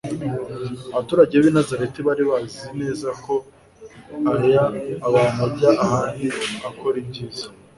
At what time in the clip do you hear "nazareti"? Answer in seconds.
1.55-1.99